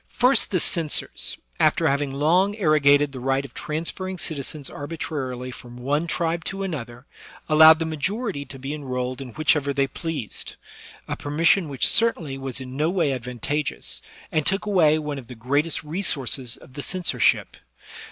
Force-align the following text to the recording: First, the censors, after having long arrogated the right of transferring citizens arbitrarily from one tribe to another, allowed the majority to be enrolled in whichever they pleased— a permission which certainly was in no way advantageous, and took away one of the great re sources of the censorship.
First, 0.09 0.49
the 0.49 0.59
censors, 0.59 1.37
after 1.59 1.87
having 1.87 2.11
long 2.11 2.55
arrogated 2.55 3.11
the 3.11 3.19
right 3.19 3.45
of 3.45 3.53
transferring 3.53 4.17
citizens 4.17 4.67
arbitrarily 4.67 5.51
from 5.51 5.77
one 5.77 6.07
tribe 6.07 6.43
to 6.45 6.63
another, 6.63 7.05
allowed 7.47 7.77
the 7.77 7.85
majority 7.85 8.43
to 8.45 8.57
be 8.57 8.73
enrolled 8.73 9.21
in 9.21 9.33
whichever 9.35 9.73
they 9.73 9.85
pleased— 9.85 10.55
a 11.07 11.15
permission 11.15 11.69
which 11.69 11.87
certainly 11.87 12.35
was 12.35 12.59
in 12.59 12.75
no 12.75 12.89
way 12.89 13.11
advantageous, 13.13 14.01
and 14.31 14.43
took 14.47 14.65
away 14.65 14.97
one 14.97 15.19
of 15.19 15.27
the 15.27 15.35
great 15.35 15.83
re 15.83 16.01
sources 16.01 16.57
of 16.57 16.73
the 16.73 16.81
censorship. 16.81 17.55